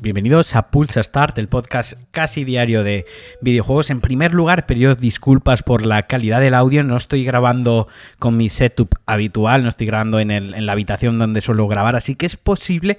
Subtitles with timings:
[0.00, 3.06] Bienvenidos a Pulsa Start, el podcast casi diario de
[3.40, 3.90] videojuegos.
[3.90, 6.82] En primer lugar, pedidos disculpas por la calidad del audio.
[6.82, 7.86] No estoy grabando
[8.18, 12.16] con mi setup habitual, no estoy grabando en, en la habitación donde suelo grabar, así
[12.16, 12.98] que es posible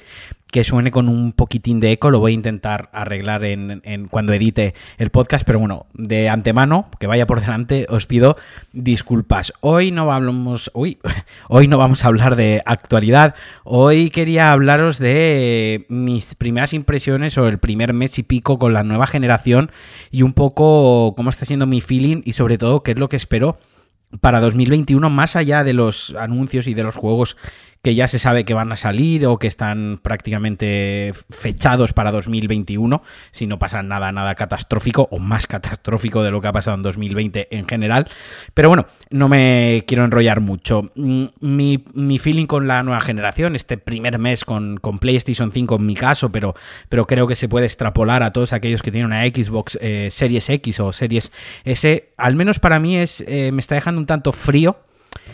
[0.53, 3.81] que suene con un poquitín de eco, lo voy a intentar arreglar en,
[4.11, 8.37] cuando edite el podcast, pero bueno, de antemano, que vaya por delante, os pido
[8.71, 9.51] disculpas.
[9.61, 10.99] Hoy no vamos, uy,
[11.49, 17.47] hoy no vamos a hablar de actualidad, hoy quería hablaros de mis primeras impresiones o
[17.47, 19.71] el primer mes y pico con la nueva generación
[20.11, 23.17] y un poco cómo está siendo mi feeling y sobre todo qué es lo que
[23.17, 23.57] espero
[24.21, 27.37] para 2021 más allá de los anuncios y de los juegos
[27.83, 33.03] que ya se sabe que van a salir o que están prácticamente fechados para 2021,
[33.31, 36.83] si no pasa nada, nada catastrófico o más catastrófico de lo que ha pasado en
[36.83, 38.07] 2020 en general.
[38.53, 40.91] Pero bueno, no me quiero enrollar mucho.
[40.95, 45.85] Mm, mi, feeling con la nueva generación, este primer mes con, con, PlayStation 5 en
[45.85, 46.55] mi caso, pero,
[46.87, 50.49] pero creo que se puede extrapolar a todos aquellos que tienen una Xbox eh, Series
[50.49, 51.33] X o Series
[51.65, 54.77] S, al menos para mí es, eh, me está dejando un tanto frío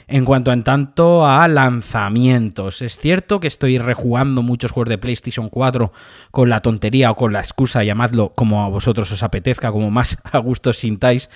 [0.08, 5.50] en cuanto en tanto a lanzamientos, es cierto que estoy rejugando muchos juegos de PlayStation
[5.50, 5.92] 4
[6.32, 10.18] con la tontería o con la excusa, llamadlo como a vosotros os apetezca, como más
[10.32, 11.30] a gusto sintáis,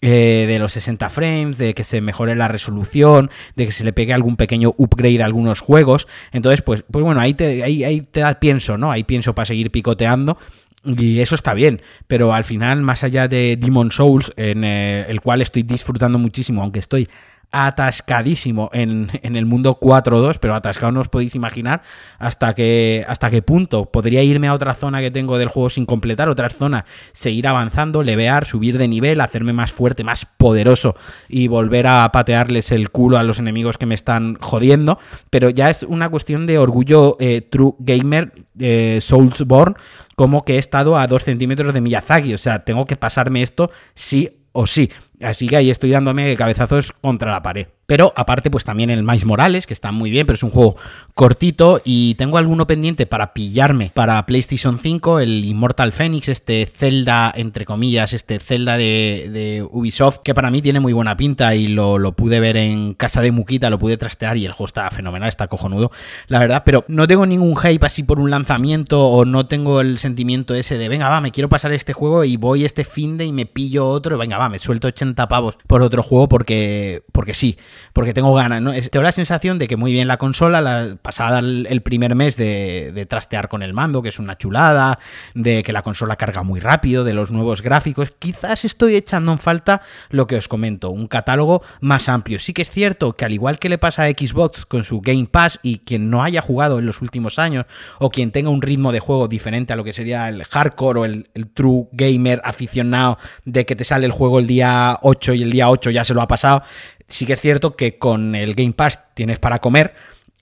[0.00, 3.92] eh, de los 60 frames, de que se mejore la resolución, de que se le
[3.92, 6.06] pegue algún pequeño upgrade a algunos juegos.
[6.30, 8.92] Entonces, pues, pues bueno, ahí te, ahí, te da pienso, ¿no?
[8.92, 10.38] Ahí pienso para seguir picoteando.
[10.84, 15.20] Y eso está bien, pero al final, más allá de Demon Souls, en eh, el
[15.20, 17.08] cual estoy disfrutando muchísimo, aunque estoy
[17.50, 21.80] atascadísimo en, el mundo 4.2, pero atascado no os podéis imaginar
[22.18, 23.86] hasta qué, hasta qué punto.
[23.86, 28.02] Podría irme a otra zona que tengo del juego sin completar, otra zona, seguir avanzando,
[28.02, 30.94] levear, subir de nivel, hacerme más fuerte, más poderoso
[31.28, 34.98] y volver a patearles el culo a los enemigos que me están jodiendo.
[35.30, 39.74] Pero ya es una cuestión de orgullo eh, true gamer, eh, Soulsborne,
[40.16, 42.34] como que he estado a dos centímetros de Miyazaki.
[42.34, 44.90] O sea, tengo que pasarme esto sí o sí.
[45.22, 47.68] Así que ahí estoy dándome cabezazos contra la pared.
[47.86, 50.76] Pero aparte, pues también el Mais Morales, que está muy bien, pero es un juego
[51.14, 51.80] cortito.
[51.84, 57.64] Y tengo alguno pendiente para pillarme para PlayStation 5, el Immortal Phoenix, este Zelda, entre
[57.64, 62.40] comillas, este Zelda de, Ubisoft, que para mí tiene muy buena pinta y lo, pude
[62.40, 65.90] ver en casa de Muquita, lo pude trastear y el juego está fenomenal, está cojonudo,
[66.26, 66.64] la verdad.
[66.66, 70.76] Pero no tengo ningún hype así por un lanzamiento o no tengo el sentimiento ese
[70.76, 73.46] de, venga, va, me quiero pasar este juego y voy este fin de y me
[73.46, 77.58] pillo otro, venga, va, me suelto 80 pavos por otro juego porque, porque sí
[77.92, 78.72] porque tengo ganas, ¿no?
[78.72, 83.06] Tengo la sensación de que muy bien la consola, la, pasada el, primer mes de,
[83.08, 84.98] trastear con el mando, que es una chulada,
[85.34, 89.38] de que la consola carga muy rápido, de los nuevos gráficos, quizás estoy echando en
[89.38, 92.38] falta lo que os comento, un catálogo más amplio.
[92.38, 95.26] Sí que es cierto que al igual que le pasa a Xbox con su Game
[95.26, 97.66] Pass y quien no haya jugado en los últimos años
[97.98, 101.04] o quien tenga un ritmo de juego diferente a lo que sería el hardcore o
[101.04, 105.52] el true gamer aficionado de que te sale el juego el día 8 y el
[105.52, 106.62] día 8 ya se lo ha pasado,
[107.08, 109.94] Sí que es cierto que con el Game Pass tienes para comer,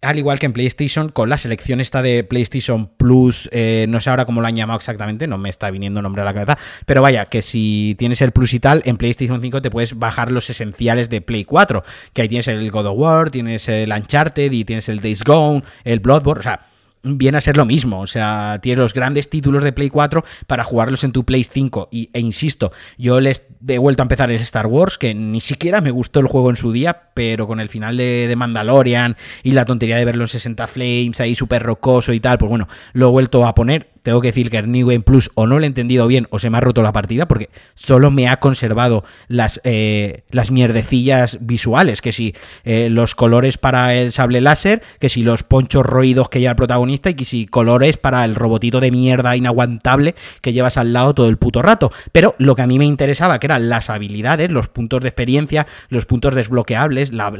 [0.03, 4.11] al igual que en PlayStation, con la selección esta de PlayStation Plus, eh, no sé
[4.11, 7.03] ahora cómo lo han llamado exactamente, no me está viniendo nombre a la cabeza, pero
[7.03, 10.50] vaya, que si tienes el Plus y tal, en PlayStation 5 te puedes bajar los
[10.50, 14.65] esenciales de Play 4, que ahí tienes el God of War, tienes el Uncharted y
[14.65, 16.61] tienes el Days Gone, el Bloodborne, o sea
[17.06, 18.00] viene a ser lo mismo.
[18.00, 21.89] O sea, tienes los grandes títulos de Play 4 para jugarlos en tu Play 5.
[21.91, 25.81] Y, e insisto, yo les he vuelto a empezar el Star Wars, que ni siquiera
[25.81, 29.65] me gustó el juego en su día, pero con el final de, Mandalorian y la
[29.65, 33.11] tontería de verlo en 60 Flames, ahí súper rocoso y tal, pues bueno, lo he
[33.11, 36.06] vuelto a poner tengo que decir que el New Plus o no lo he entendido
[36.06, 40.22] bien o se me ha roto la partida porque solo me ha conservado las, eh,
[40.31, 45.43] las mierdecillas visuales, que si eh, los colores para el sable láser, que si los
[45.43, 49.34] ponchos roídos que lleva el protagonista y que si colores para el robotito de mierda
[49.34, 51.91] inaguantable que llevas al lado todo el puto rato.
[52.12, 55.66] Pero lo que a mí me interesaba, que eran las habilidades, los puntos de experiencia,
[55.89, 57.31] los puntos desbloqueables, la,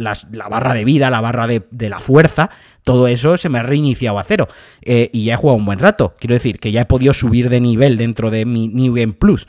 [0.51, 2.51] barra de vida, la barra de, de la fuerza,
[2.87, 4.47] todo eso se me ha reiniciado a cero.
[4.81, 6.15] Eh, y ya he jugado un buen rato.
[6.21, 9.49] Quiero decir que ya he podido subir de nivel dentro de mi New Game Plus.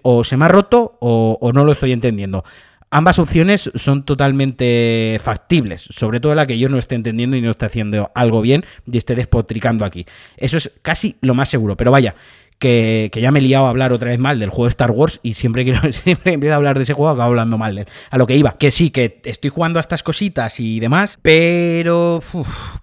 [0.00, 2.42] o se me ha roto o, no lo estoy entendiendo.
[2.90, 7.50] Ambas opciones son totalmente factibles, sobre todo la que yo no esté entendiendo y no
[7.50, 10.06] esté haciendo algo bien y esté despotricando aquí.
[10.38, 12.14] Eso es casi lo más seguro, pero vaya,
[12.60, 15.18] que, ya me he liado a hablar otra vez mal del juego de Star Wars
[15.22, 17.88] y siempre quiero siempre empiezo a hablar de ese juego acabo hablando mal de él.
[18.10, 22.20] A lo que iba, que sí, que estoy jugando a estas cositas y demás, pero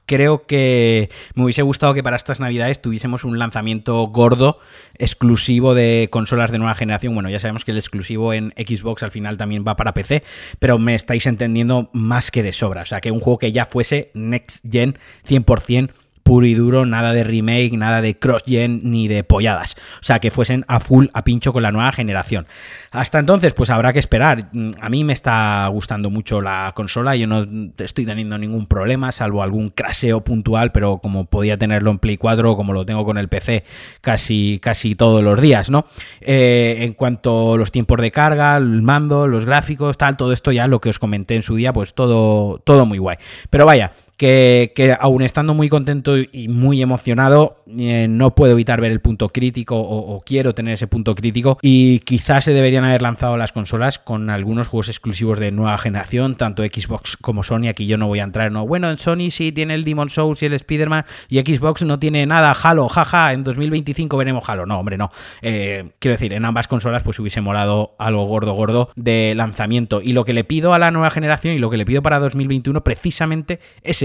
[0.07, 4.59] creo que me hubiese gustado que para estas navidades tuviésemos un lanzamiento gordo
[4.95, 7.13] exclusivo de consolas de nueva generación.
[7.13, 10.23] Bueno, ya sabemos que el exclusivo en Xbox al final también va para PC,
[10.57, 12.81] pero me estáis entendiendo más que de sobra.
[12.81, 14.97] O sea, que un juego que ya fuese next gen
[15.27, 15.91] 100%
[16.27, 19.77] puro y duro, nada de remake, nada de cross-gen ni de polladas.
[20.01, 22.47] O sea, que fuesen a full, a pincho con la nueva generación.
[22.91, 24.49] Hasta entonces, pues habrá que esperar.
[24.51, 27.45] Mm, a mí me está gustando mucho la consola, yo no
[27.77, 32.57] estoy teniendo ningún problema, salvo algún craseo puntual, pero como podía tenerlo en Play 4
[32.57, 33.63] como lo tengo con el PC
[34.01, 35.85] casi, casi todos los días, ¿no?
[36.19, 40.51] Eh, en cuanto a los tiempos de carga, el mando, los gráficos, tal, todo esto
[40.51, 43.15] ya lo que os comenté en su día, pues todo, todo muy guay.
[43.49, 48.91] Pero vaya, que, aún estando muy contento y muy emocionado, eh, no puedo evitar ver
[48.91, 51.59] el punto crítico o, quiero tener ese punto crítico.
[51.61, 56.35] Y quizás se deberían haber lanzado las consolas con algunos juegos exclusivos de nueva generación,
[56.35, 59.51] tanto Xbox como Sony, aquí yo no voy a entrar, no, bueno, en Sony sí
[59.51, 63.43] tiene el Demon Souls y el Spider-Man y Xbox no tiene nada, Halo, jaja, en
[63.43, 65.11] 2025 veremos Halo, no, hombre, no.
[65.41, 70.01] Eh, quiero decir, en ambas consolas pues hubiese molado algo gordo, gordo de lanzamiento.
[70.01, 72.19] Y lo que le pido a la nueva generación y lo que le pido para
[72.19, 74.01] 2021 precisamente es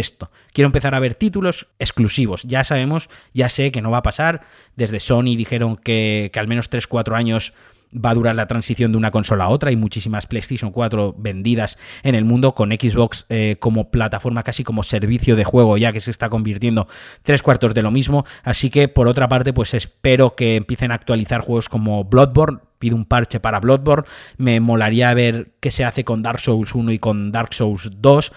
[0.53, 2.43] Quiero empezar a ver títulos exclusivos.
[2.45, 4.43] Ya sabemos, ya sé que no va a pasar.
[4.77, 7.53] Desde Sony dijeron que, al menos 3-4 años
[7.95, 9.71] va a durar la transición de una consola a otra.
[9.71, 14.83] Hay muchísimas PlayStation 4 vendidas en el mundo con Xbox eh, como plataforma, casi como
[14.83, 16.89] servicio de juego, ya que se está convirtiendo
[17.23, 18.25] tres cuartos de lo mismo.
[18.43, 22.61] Así que por otra parte, pues espero que empiecen a actualizar juegos como Bloodborne.
[22.79, 24.09] Pido un parche para Bloodborne.
[24.39, 28.33] Me molaría ver qué se hace con Dark Souls 1 y con Dark Souls 2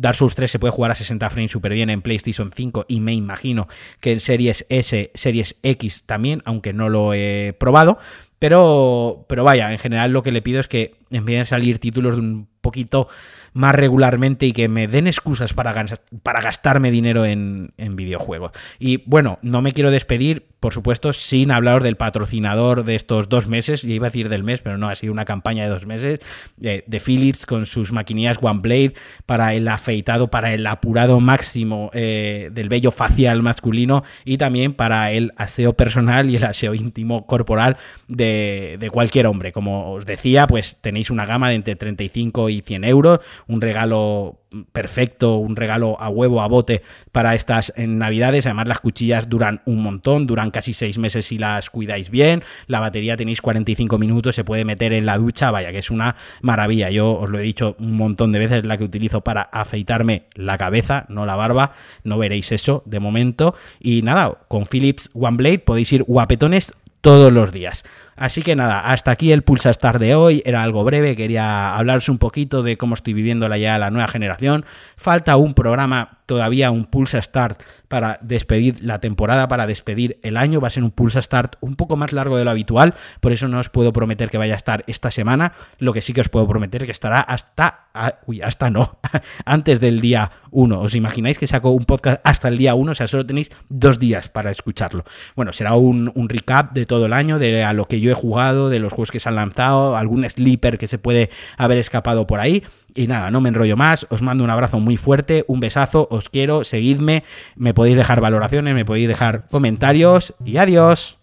[0.00, 3.00] Dark Souls 3 se puede jugar a 60 frames súper bien en PlayStation 5 y
[3.00, 3.68] me imagino
[4.00, 7.98] que en Series S, Series X también, aunque no lo he probado.
[8.38, 12.14] Pero, pero vaya, en general lo que le pido es que empiecen a salir títulos
[12.14, 13.08] de un poquito
[13.52, 15.74] más regularmente y que me den excusas para,
[16.22, 18.52] para gastarme dinero en, videojuegos.
[18.78, 23.48] Y bueno, no me quiero despedir, por supuesto, sin hablaros del patrocinador de estos dos
[23.48, 25.86] meses, y iba a decir del mes, pero no, ha sido una campaña de dos
[25.86, 26.20] meses,
[26.56, 28.94] de, Philips con sus maquinillas OneBlade
[29.26, 35.10] para el afeitado, para el apurado máximo eh, del vello facial masculino y también para
[35.12, 39.52] el aseo personal y el aseo íntimo corporal de, de cualquier hombre.
[39.52, 44.40] Como os decía, pues tenéis una gama de entre 35 y 100 euros, un regalo
[44.72, 46.82] perfecto, un regalo a huevo, a bote
[47.12, 48.46] para estas navidades.
[48.46, 52.42] Además, las cuchillas duran un montón, duran casi seis meses si las cuidáis bien.
[52.66, 56.16] La batería tenéis 45 minutos, se puede meter en la ducha, vaya que es una
[56.42, 56.90] maravilla.
[56.90, 60.58] Yo os lo he dicho un montón de veces, la que utilizo para afeitarme la
[60.58, 61.72] cabeza, no la barba.
[62.04, 63.54] No veréis eso de momento.
[63.78, 67.84] Y nada, con Philips OneBlade podéis ir guapetones todos los días.
[68.20, 70.42] Así que nada, hasta aquí el Pulsa Star de hoy.
[70.44, 74.66] Era algo breve, quería hablaros un poquito de cómo estoy viviendo ya la nueva generación.
[74.96, 80.60] Falta un programa, todavía un Pulsa Start para despedir la temporada, para despedir el año.
[80.60, 83.48] Va a ser un Pulsa Start un poco más largo de lo habitual, por eso
[83.48, 85.54] no os puedo prometer que vaya a estar esta semana.
[85.78, 88.98] Lo que sí que os puedo prometer que estará hasta, ah, uy, hasta no,
[89.46, 90.80] antes del día 1.
[90.80, 92.92] ¿Os imagináis que saco un podcast hasta el día 1?
[92.92, 95.04] O sea, solo tenéis dos días para escucharlo.
[95.36, 98.14] Bueno, será un, un, recap de todo el año, de a lo que yo he
[98.14, 102.26] jugado, de los juegos que se han lanzado, algún sleeper que se puede haber escapado
[102.26, 102.62] por ahí.
[102.94, 106.28] Y nada, no me enrollo más, os mando un abrazo muy fuerte, un besazo, os
[106.28, 107.24] quiero, seguidme,
[107.56, 111.18] me podéis dejar valoraciones, me podéis dejar comentarios y adiós.